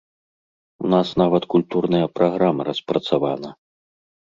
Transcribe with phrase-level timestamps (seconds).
[0.85, 3.59] У нас нават культурная праграма распрацавана.